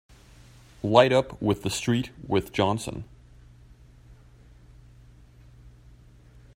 [0.81, 3.03] Light up with the street with Johnson!